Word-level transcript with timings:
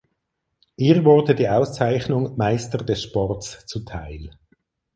Ihr 0.77 1.05
wurde 1.05 1.35
die 1.35 1.47
Auszeichnung 1.47 2.35
„Meister 2.35 2.79
des 2.79 3.03
Sports“ 3.03 3.67
zuteil. 3.67 4.31